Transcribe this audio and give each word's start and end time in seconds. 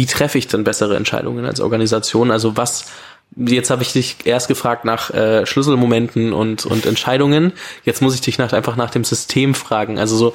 wie 0.00 0.06
treffe 0.06 0.38
ich 0.38 0.48
denn 0.48 0.64
bessere 0.64 0.96
Entscheidungen 0.96 1.44
als 1.44 1.60
Organisation? 1.60 2.30
Also 2.30 2.56
was 2.56 2.86
Jetzt 3.36 3.70
habe 3.70 3.82
ich 3.82 3.92
dich 3.92 4.16
erst 4.24 4.48
gefragt 4.48 4.84
nach 4.84 5.10
äh, 5.10 5.46
Schlüsselmomenten 5.46 6.32
und, 6.32 6.66
und 6.66 6.84
Entscheidungen. 6.84 7.52
Jetzt 7.84 8.02
muss 8.02 8.16
ich 8.16 8.22
dich 8.22 8.38
nach, 8.38 8.52
einfach 8.52 8.74
nach 8.74 8.90
dem 8.90 9.04
System 9.04 9.54
fragen. 9.54 10.00
Also 10.00 10.16
so, 10.16 10.34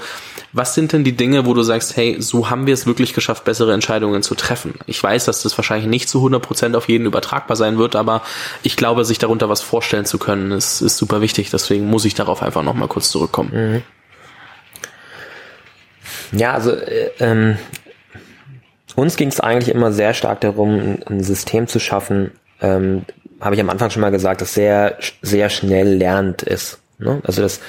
was 0.54 0.76
sind 0.76 0.94
denn 0.94 1.04
die 1.04 1.18
Dinge, 1.18 1.46
wo 1.46 1.54
du 1.54 1.62
sagst, 1.62 1.98
hey, 1.98 2.22
so 2.22 2.50
haben 2.50 2.68
wir 2.68 2.74
es 2.74 2.86
wirklich 2.86 3.14
geschafft, 3.14 3.44
bessere 3.44 3.74
Entscheidungen 3.74 4.24
zu 4.24 4.34
treffen? 4.34 4.76
Ich 4.86 5.04
weiß, 5.04 5.26
dass 5.26 5.44
das 5.44 5.58
wahrscheinlich 5.58 5.90
nicht 5.90 6.08
zu 6.08 6.20
100 6.20 6.42
Prozent 6.42 6.76
auf 6.78 6.88
jeden 6.88 7.06
übertragbar 7.06 7.58
sein 7.58 7.78
wird, 7.78 7.97
aber 7.97 8.22
ich 8.63 8.78
glaube, 8.78 9.04
sich 9.04 9.18
darunter 9.18 9.50
was 9.50 9.62
vorstellen 9.62 10.06
zu 10.06 10.18
können, 10.18 10.52
ist, 10.52 10.79
ist 10.79 10.96
super 10.96 11.20
wichtig. 11.20 11.50
Deswegen 11.50 11.88
muss 11.88 12.06
ich 12.06 12.13
darauf 12.13 12.42
einfach 12.42 12.63
nochmal 12.63 12.88
kurz 12.88 13.10
zurückkommen. 13.10 13.52
Mhm. 16.32 16.40
Ja, 16.40 16.54
also 16.54 16.72
äh, 16.72 17.12
ähm, 17.20 17.58
uns 18.96 19.18
ging 19.18 19.30
es 19.30 19.40
eigentlich 19.40 19.73
immer 19.73 19.91
sehr 19.91 20.14
stark 20.14 20.41
darum, 20.41 21.00
ein 21.08 21.23
System 21.23 21.67
zu 21.67 21.80
schaffen, 21.80 22.31
ähm, 22.62 23.05
habe 23.41 23.55
ich 23.55 23.62
am 23.62 23.70
Anfang 23.70 23.90
schon 23.90 24.02
mal 24.02 24.12
gesagt, 24.12 24.41
das 24.41 24.53
sehr, 24.53 24.98
sehr 25.22 25.49
schnell 25.49 25.95
lernt 25.95 26.41
ist. 26.41 26.80
Ne? 26.98 27.22
Also 27.26 27.41
das 27.41 27.59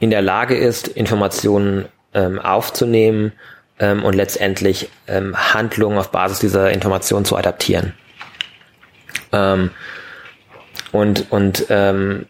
in 0.00 0.10
der 0.10 0.22
Lage 0.22 0.56
ist, 0.56 0.88
Informationen 0.88 1.86
ähm, 2.14 2.38
aufzunehmen 2.38 3.32
ähm, 3.78 4.04
und 4.04 4.14
letztendlich 4.14 4.90
ähm, 5.06 5.36
Handlungen 5.36 5.98
auf 5.98 6.10
Basis 6.10 6.40
dieser 6.40 6.70
Informationen 6.70 7.24
zu 7.24 7.36
adaptieren. 7.36 7.94
Ähm, 9.32 9.70
und 10.90 11.30
und 11.30 11.66
ähm, 11.70 12.26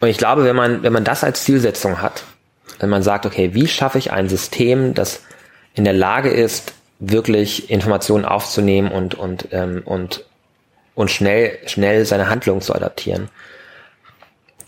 und 0.00 0.08
ich 0.08 0.18
glaube, 0.18 0.44
wenn 0.44 0.56
man 0.56 0.82
wenn 0.82 0.92
man 0.92 1.04
das 1.04 1.24
als 1.24 1.44
Zielsetzung 1.44 2.02
hat, 2.02 2.24
wenn 2.80 2.90
man 2.90 3.02
sagt, 3.02 3.24
okay, 3.24 3.54
wie 3.54 3.68
schaffe 3.68 3.98
ich 3.98 4.12
ein 4.12 4.28
System, 4.28 4.94
das 4.94 5.22
in 5.74 5.84
der 5.84 5.92
Lage 5.92 6.30
ist, 6.30 6.74
wirklich 6.98 7.68
Informationen 7.70 8.24
aufzunehmen 8.24 8.90
und 8.92 9.14
und 9.16 9.48
ähm, 9.50 9.82
und 9.84 10.24
und 10.94 11.10
schnell 11.10 11.58
schnell 11.66 12.04
seine 12.04 12.28
Handlungen 12.28 12.60
zu 12.60 12.74
adaptieren, 12.74 13.28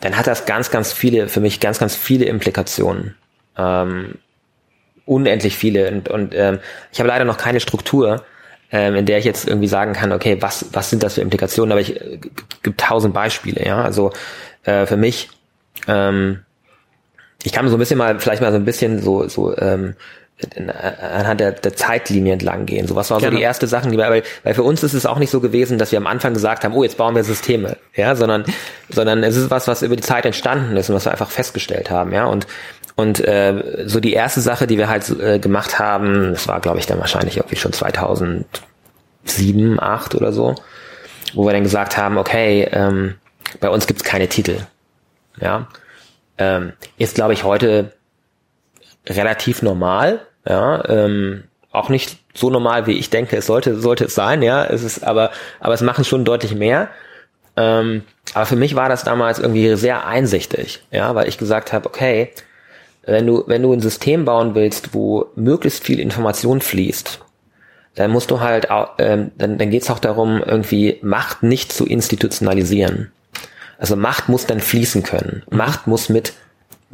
dann 0.01 0.17
hat 0.17 0.27
das 0.27 0.45
ganz 0.45 0.71
ganz 0.71 0.93
viele 0.93 1.29
für 1.29 1.41
mich 1.41 1.61
ganz 1.61 1.79
ganz 1.79 1.95
viele 1.95 2.25
Implikationen, 2.25 3.15
ähm, 3.57 4.17
unendlich 5.07 5.57
viele 5.57 5.89
und 5.91 6.09
und 6.09 6.35
ähm, 6.35 6.59
ich 6.93 6.99
habe 6.99 7.09
leider 7.09 7.25
noch 7.25 7.37
keine 7.37 7.61
Struktur, 7.61 8.25
ähm, 8.73 8.97
in 8.97 9.07
der 9.07 9.19
ich 9.19 9.25
jetzt 9.25 9.47
irgendwie 9.47 9.69
sagen 9.69 9.93
kann, 9.93 10.11
okay, 10.11 10.39
was 10.41 10.67
was 10.73 10.91
sind 10.91 11.05
das 11.05 11.15
für 11.15 11.21
Implikationen? 11.21 11.71
Aber 11.71 11.81
ich 11.81 12.01
äh, 12.01 12.19
gibt 12.65 12.81
tausend 12.81 13.15
Beispiele, 13.15 13.65
ja. 13.65 13.81
Also 13.83 14.13
äh, 14.65 14.87
für 14.87 14.97
mich 14.97 15.29
ähm, 15.87 16.41
ich 17.45 17.53
kann 17.53 17.69
so 17.69 17.77
ein 17.77 17.79
bisschen 17.79 17.99
mal, 17.99 18.19
vielleicht 18.19 18.43
mal 18.43 18.51
so 18.51 18.57
ein 18.57 18.65
bisschen 18.65 19.01
so, 19.01 19.29
so 19.29 19.57
ähm, 19.59 19.95
anhand 20.59 21.41
der, 21.41 21.53
der 21.53 21.75
Zeitlinie 21.77 22.33
entlang 22.33 22.67
gehen. 22.67 22.89
So 22.89 22.97
was 22.97 23.11
war 23.11 23.21
so 23.21 23.31
die 23.31 23.41
erste 23.41 23.67
Sachen, 23.67 23.93
die 23.93 23.99
wir, 23.99 24.11
weil, 24.11 24.25
weil 24.43 24.55
für 24.55 24.65
uns 24.65 24.83
ist 24.83 24.93
es 24.93 25.07
auch 25.07 25.19
nicht 25.19 25.31
so 25.31 25.41
gewesen, 25.41 25.79
dass 25.79 25.93
wir 25.93 25.99
am 25.99 26.07
Anfang 26.07 26.35
gesagt 26.35 26.65
haben, 26.65 26.75
oh, 26.75 26.83
jetzt 26.83 26.97
bauen 26.97 27.15
wir 27.15 27.23
Systeme, 27.25 27.77
ja, 27.95 28.17
sondern, 28.17 28.45
sondern 28.89 29.23
es 29.23 29.37
ist 29.37 29.51
was, 29.51 29.69
was 29.69 29.83
über 29.83 29.97
die 29.97 30.03
Zeit 30.03 30.27
entstanden 30.27 30.77
ist 30.77 30.91
und 30.91 30.97
was 30.97 31.07
wir 31.07 31.13
einfach 31.13 31.31
festgestellt 31.31 31.91
haben, 31.91 32.13
ja, 32.13 32.27
und 32.27 32.47
und 32.97 33.19
äh, 33.21 33.85
so 33.87 33.99
die 33.99 34.13
erste 34.13 34.41
Sache, 34.41 34.69
die 34.69 34.79
wir 34.79 34.89
halt 34.89 35.11
äh, 35.19 35.41
gemacht 35.41 35.81
haben, 35.81 36.31
das 36.31 36.47
war, 36.47 36.61
glaube 36.61 36.79
ich, 36.79 36.87
dann 36.87 37.01
wahrscheinlich 37.01 37.39
irgendwie 37.39 37.57
schon 37.57 37.73
2007, 37.73 38.47
8 39.81 40.15
oder 40.15 40.33
so, 40.33 40.55
wo 41.33 41.45
wir 41.45 41.53
dann 41.53 41.65
gesagt 41.65 41.97
haben, 41.97 42.19
okay, 42.19 42.69
ähm, 42.71 43.17
bei 43.59 43.69
uns 43.69 43.89
gibt's 43.89 44.05
keine 44.05 44.29
Titel, 44.29 44.59
ja, 45.41 45.67
ähm, 46.39 46.73
ist, 46.97 47.17
glaube 47.17 47.33
ich, 47.33 47.43
heute 47.43 47.93
relativ 49.07 49.63
normal, 49.63 50.21
ja, 50.47 50.89
ähm, 50.89 51.45
auch 51.73 51.89
nicht 51.89 52.19
so 52.35 52.51
normal, 52.51 52.87
wie 52.87 52.99
ich 52.99 53.11
denke, 53.11 53.37
es 53.37 53.47
sollte, 53.47 53.81
sollte 53.81 54.05
es 54.05 54.15
sein, 54.15 54.43
ja, 54.43 54.65
es 54.65 54.83
ist, 54.83 55.05
aber, 55.05 55.31
aber 55.61 55.75
es 55.75 55.81
machen 55.81 56.05
schon 56.05 56.25
deutlich 56.25 56.55
mehr. 56.55 56.89
Ähm, 57.57 58.03
aber 58.33 58.47
für 58.47 58.57
mich 58.57 58.75
war 58.75 58.89
das 58.89 59.05
damals 59.05 59.39
irgendwie 59.39 59.77
sehr 59.77 60.07
einsichtig, 60.07 60.83
ja, 60.91 61.15
weil 61.15 61.29
ich 61.29 61.39
gesagt 61.39 61.73
habe, 61.73 61.87
okay, 61.89 62.31
wenn 63.07 63.27
du, 63.27 63.45
wenn 63.47 63.63
du 63.63 63.73
ein 63.73 63.81
System 63.81 64.25
bauen 64.25 64.55
willst, 64.55 64.95
wo 64.95 65.27
möglichst 65.35 65.85
viel 65.85 66.01
Information 66.01 66.61
fließt, 66.61 67.21
dann 67.95 68.11
musst 68.11 68.31
du 68.31 68.41
halt, 68.41 68.69
ähm, 68.99 69.31
dann, 69.37 69.59
dann 69.59 69.71
geht 69.71 69.83
es 69.83 69.91
auch 69.91 69.99
darum, 69.99 70.43
irgendwie 70.43 70.99
Macht 71.03 71.43
nicht 71.43 71.73
zu 71.73 71.87
institutionalisieren. 71.87 73.13
Also 73.79 73.97
Macht 73.97 74.29
muss 74.29 74.47
dann 74.47 74.61
fließen 74.61 75.03
können. 75.03 75.43
Macht 75.51 75.87
muss 75.87 76.09
mit, 76.09 76.33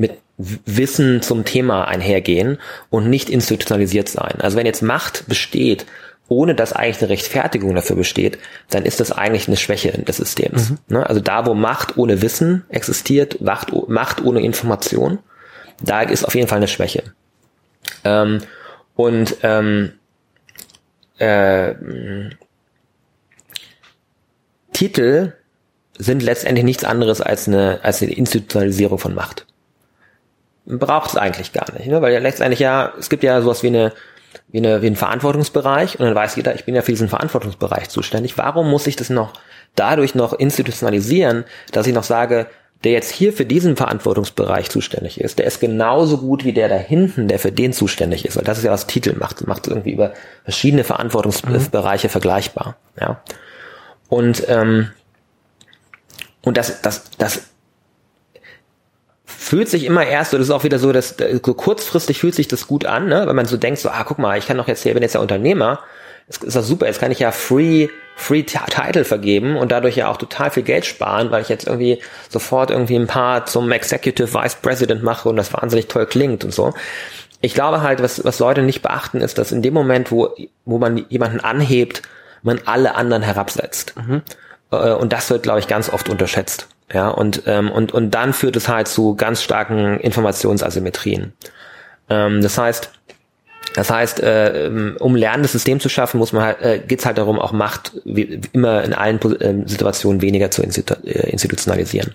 mit 0.00 0.18
Wissen 0.38 1.20
zum 1.20 1.44
Thema 1.44 1.86
einhergehen 1.86 2.58
und 2.88 3.10
nicht 3.10 3.28
institutionalisiert 3.28 4.08
sein. 4.08 4.40
Also 4.40 4.56
wenn 4.56 4.64
jetzt 4.64 4.82
Macht 4.82 5.28
besteht, 5.28 5.84
ohne 6.26 6.54
dass 6.54 6.72
eigentlich 6.72 7.02
eine 7.02 7.10
Rechtfertigung 7.10 7.74
dafür 7.74 7.96
besteht, 7.96 8.38
dann 8.70 8.86
ist 8.86 9.00
das 9.00 9.12
eigentlich 9.12 9.46
eine 9.46 9.58
Schwäche 9.58 9.92
des 9.92 10.16
Systems. 10.16 10.70
Mhm. 10.70 10.78
Ne? 10.88 11.06
Also 11.06 11.20
da, 11.20 11.44
wo 11.44 11.52
Macht 11.52 11.98
ohne 11.98 12.22
Wissen 12.22 12.64
existiert, 12.70 13.42
Macht, 13.42 13.72
Macht 13.88 14.24
ohne 14.24 14.40
Information, 14.40 15.18
da 15.82 16.00
ist 16.00 16.24
auf 16.24 16.34
jeden 16.34 16.48
Fall 16.48 16.58
eine 16.58 16.68
Schwäche. 16.68 17.02
Ähm, 18.04 18.40
und 18.94 19.36
ähm, 19.42 19.92
äh, 21.18 21.74
Titel 24.72 25.34
sind 25.98 26.22
letztendlich 26.22 26.64
nichts 26.64 26.84
anderes 26.84 27.20
als 27.20 27.48
eine, 27.48 27.80
als 27.82 28.00
eine 28.00 28.12
Institutionalisierung 28.12 28.98
von 28.98 29.14
Macht. 29.14 29.46
Braucht 30.78 31.10
es 31.10 31.16
eigentlich 31.16 31.52
gar 31.52 31.72
nicht, 31.72 31.86
ne? 31.86 32.00
weil 32.02 32.12
ja 32.12 32.20
letztendlich 32.20 32.60
ja, 32.60 32.92
es 32.98 33.10
gibt 33.10 33.22
ja 33.22 33.40
sowas 33.42 33.62
wie 33.62 33.68
eine, 33.68 33.92
wie 34.48 34.58
eine, 34.58 34.82
wie 34.82 34.86
einen 34.86 34.96
Verantwortungsbereich 34.96 35.98
und 35.98 36.06
dann 36.06 36.14
weiß 36.14 36.36
jeder, 36.36 36.54
ich 36.54 36.64
bin 36.64 36.74
ja 36.74 36.82
für 36.82 36.92
diesen 36.92 37.08
Verantwortungsbereich 37.08 37.88
zuständig. 37.88 38.38
Warum 38.38 38.70
muss 38.70 38.86
ich 38.86 38.96
das 38.96 39.10
noch 39.10 39.34
dadurch 39.74 40.14
noch 40.14 40.32
institutionalisieren, 40.32 41.44
dass 41.72 41.86
ich 41.86 41.94
noch 41.94 42.04
sage, 42.04 42.46
der 42.84 42.92
jetzt 42.92 43.12
hier 43.12 43.32
für 43.32 43.44
diesen 43.44 43.76
Verantwortungsbereich 43.76 44.70
zuständig 44.70 45.20
ist, 45.20 45.38
der 45.38 45.46
ist 45.46 45.60
genauso 45.60 46.18
gut 46.18 46.44
wie 46.44 46.54
der 46.54 46.68
da 46.68 46.76
hinten, 46.76 47.28
der 47.28 47.38
für 47.38 47.52
den 47.52 47.72
zuständig 47.74 48.24
ist. 48.24 48.36
Weil 48.36 48.44
das 48.44 48.58
ist 48.58 48.64
ja 48.64 48.72
was 48.72 48.86
Titel 48.86 49.14
macht, 49.18 49.46
macht 49.46 49.66
irgendwie 49.66 49.92
über 49.92 50.12
verschiedene 50.44 50.84
Verantwortungsbereiche 50.84 52.06
mhm. 52.06 52.10
vergleichbar. 52.10 52.76
Ja. 52.98 53.20
Und 54.08 54.44
ähm, 54.48 54.90
und 56.42 56.56
das, 56.56 56.80
das, 56.82 57.10
das 57.18 57.42
fühlt 59.50 59.68
sich 59.68 59.84
immer 59.84 60.06
erst, 60.06 60.30
so 60.30 60.38
das 60.38 60.46
ist 60.46 60.52
auch 60.52 60.62
wieder 60.62 60.78
so, 60.78 60.92
dass 60.92 61.16
so 61.18 61.54
kurzfristig 61.54 62.20
fühlt 62.20 62.36
sich 62.36 62.46
das 62.46 62.68
gut 62.68 62.86
an, 62.86 63.08
ne? 63.08 63.24
wenn 63.26 63.34
man 63.34 63.46
so 63.46 63.56
denkt, 63.56 63.80
so, 63.80 63.88
ah, 63.88 64.04
guck 64.04 64.20
mal, 64.20 64.38
ich 64.38 64.46
kann 64.46 64.56
doch 64.56 64.68
jetzt 64.68 64.84
hier, 64.84 64.94
bin 64.94 65.02
jetzt 65.02 65.16
ja 65.16 65.20
Unternehmer, 65.20 65.80
das 66.28 66.36
ist 66.36 66.54
doch 66.54 66.62
super, 66.62 66.86
jetzt 66.86 67.00
kann 67.00 67.10
ich 67.10 67.18
ja 67.18 67.32
free, 67.32 67.88
free 68.14 68.44
Title 68.44 69.04
vergeben 69.04 69.56
und 69.56 69.72
dadurch 69.72 69.96
ja 69.96 70.08
auch 70.08 70.18
total 70.18 70.52
viel 70.52 70.62
Geld 70.62 70.86
sparen, 70.86 71.32
weil 71.32 71.42
ich 71.42 71.48
jetzt 71.48 71.66
irgendwie 71.66 72.00
sofort 72.28 72.70
irgendwie 72.70 72.94
ein 72.94 73.08
paar 73.08 73.44
zum 73.44 73.72
Executive 73.72 74.32
Vice 74.32 74.54
President 74.54 75.02
mache 75.02 75.28
und 75.28 75.34
das 75.34 75.52
wahnsinnig 75.52 75.88
toll 75.88 76.06
klingt 76.06 76.44
und 76.44 76.54
so. 76.54 76.72
Ich 77.40 77.52
glaube 77.52 77.82
halt, 77.82 78.00
was, 78.00 78.24
was 78.24 78.38
Leute 78.38 78.62
nicht 78.62 78.82
beachten, 78.82 79.20
ist, 79.20 79.36
dass 79.36 79.50
in 79.50 79.62
dem 79.62 79.74
Moment, 79.74 80.12
wo, 80.12 80.28
wo 80.64 80.78
man 80.78 81.06
jemanden 81.08 81.40
anhebt, 81.40 82.02
man 82.44 82.60
alle 82.66 82.94
anderen 82.94 83.24
herabsetzt. 83.24 83.94
Mhm. 83.96 84.22
Äh, 84.70 84.92
und 84.92 85.12
das 85.12 85.28
wird, 85.28 85.42
glaube 85.42 85.58
ich, 85.58 85.66
ganz 85.66 85.92
oft 85.92 86.08
unterschätzt. 86.08 86.68
Ja, 86.92 87.08
und, 87.08 87.42
ähm, 87.46 87.70
und, 87.70 87.92
und 87.92 88.10
dann 88.10 88.32
führt 88.32 88.56
es 88.56 88.68
halt 88.68 88.88
zu 88.88 89.14
ganz 89.14 89.42
starken 89.42 90.00
Informationsasymmetrien. 90.00 91.32
Ähm, 92.08 92.42
das 92.42 92.58
heißt, 92.58 92.90
das 93.74 93.90
heißt, 93.90 94.20
äh, 94.20 94.94
um 94.98 95.14
lernendes 95.14 95.52
System 95.52 95.78
zu 95.78 95.88
schaffen, 95.88 96.18
muss 96.18 96.32
man 96.32 96.42
halt, 96.42 96.62
äh, 96.62 96.78
geht 96.80 96.98
es 96.98 97.06
halt 97.06 97.18
darum, 97.18 97.38
auch 97.38 97.52
Macht 97.52 97.92
wie, 98.04 98.40
immer 98.52 98.82
in 98.82 98.92
allen 98.92 99.20
äh, 99.40 99.68
Situationen 99.68 100.20
weniger 100.20 100.50
zu 100.50 100.62
institu 100.62 100.94
äh, 101.04 101.30
institutionalisieren. 101.30 102.14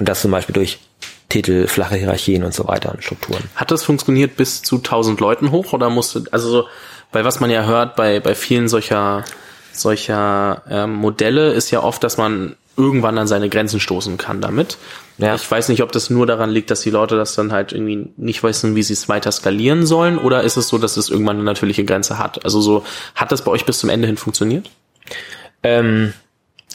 Und 0.00 0.08
das 0.08 0.20
zum 0.22 0.32
Beispiel 0.32 0.54
durch 0.54 0.80
Titel, 1.28 1.66
flache 1.66 1.96
Hierarchien 1.96 2.42
und 2.42 2.54
so 2.54 2.66
weiter 2.66 2.90
und 2.90 3.04
Strukturen. 3.04 3.44
Hat 3.54 3.70
das 3.70 3.84
funktioniert 3.84 4.36
bis 4.36 4.62
zu 4.62 4.76
1000 4.76 5.20
Leuten 5.20 5.52
hoch 5.52 5.72
oder 5.72 5.90
musste, 5.90 6.24
also 6.32 6.48
so, 6.48 6.64
bei 7.12 7.24
was 7.24 7.38
man 7.38 7.50
ja 7.50 7.64
hört 7.64 7.96
bei, 7.96 8.18
bei 8.18 8.34
vielen 8.34 8.68
solcher 8.68 9.24
solcher 9.72 10.62
ähm, 10.68 10.94
Modelle 10.94 11.52
ist 11.52 11.70
ja 11.70 11.82
oft, 11.82 12.02
dass 12.02 12.16
man 12.16 12.56
irgendwann 12.78 13.18
an 13.18 13.26
seine 13.26 13.48
Grenzen 13.48 13.80
stoßen 13.80 14.16
kann 14.16 14.40
damit. 14.40 14.78
Ja. 15.18 15.34
Ich 15.34 15.50
weiß 15.50 15.68
nicht, 15.68 15.82
ob 15.82 15.92
das 15.92 16.08
nur 16.08 16.26
daran 16.26 16.48
liegt, 16.48 16.70
dass 16.70 16.80
die 16.80 16.90
Leute 16.90 17.16
das 17.16 17.34
dann 17.34 17.52
halt 17.52 17.72
irgendwie 17.72 18.08
nicht 18.16 18.42
wissen, 18.42 18.76
wie 18.76 18.82
sie 18.82 18.94
es 18.94 19.08
weiter 19.08 19.32
skalieren 19.32 19.84
sollen, 19.84 20.16
oder 20.16 20.42
ist 20.44 20.56
es 20.56 20.68
so, 20.68 20.78
dass 20.78 20.96
es 20.96 21.10
irgendwann 21.10 21.36
eine 21.36 21.44
natürliche 21.44 21.84
Grenze 21.84 22.18
hat? 22.18 22.44
Also 22.44 22.60
so, 22.60 22.84
hat 23.14 23.32
das 23.32 23.42
bei 23.42 23.50
euch 23.50 23.66
bis 23.66 23.80
zum 23.80 23.90
Ende 23.90 24.06
hin 24.06 24.16
funktioniert? 24.16 24.70
Ähm, 25.62 26.14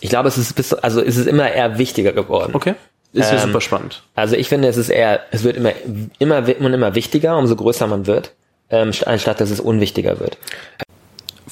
ich 0.02 0.10
glaube, 0.10 0.28
es 0.28 0.38
ist 0.38 0.56
bis, 0.56 0.74
also 0.74 1.02
es 1.02 1.16
ist 1.16 1.28
immer 1.28 1.50
eher 1.50 1.78
wichtiger 1.78 2.12
geworden. 2.12 2.52
Okay. 2.54 2.76
Ist 3.14 3.32
ja 3.32 3.38
ähm, 3.38 3.48
super 3.48 3.62
spannend. 3.62 4.04
Also 4.16 4.36
ich 4.36 4.50
finde, 4.50 4.68
es 4.68 4.76
ist 4.76 4.90
eher, 4.90 5.22
es 5.32 5.44
wird 5.44 5.56
immer, 5.56 5.72
immer, 6.20 6.48
immer 6.48 6.96
wichtiger, 6.96 7.38
umso 7.38 7.56
größer 7.56 7.88
man 7.88 8.08
wird, 8.08 8.34
ähm, 8.70 8.92
anstatt 9.06 9.40
dass 9.40 9.52
es 9.52 9.60
unwichtiger 9.60 10.20
wird. 10.20 10.38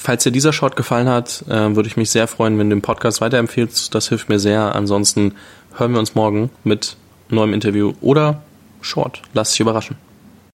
Falls 0.02 0.24
dir 0.24 0.32
dieser 0.32 0.52
Short 0.52 0.74
gefallen 0.74 1.08
hat, 1.08 1.44
äh, 1.48 1.76
würde 1.76 1.86
ich 1.86 1.96
mich 1.96 2.10
sehr 2.10 2.26
freuen, 2.26 2.58
wenn 2.58 2.68
du 2.68 2.74
den 2.74 2.82
Podcast 2.82 3.20
weiterempfehlst. 3.20 3.94
Das 3.94 4.08
hilft 4.08 4.28
mir 4.28 4.40
sehr. 4.40 4.74
Ansonsten 4.74 5.36
hören 5.76 5.92
wir 5.92 6.00
uns 6.00 6.16
morgen 6.16 6.50
mit 6.64 6.96
neuem 7.28 7.54
Interview 7.54 7.92
oder 8.00 8.42
Short. 8.80 9.22
Lass 9.32 9.50
dich 9.52 9.60
überraschen. 9.60 9.96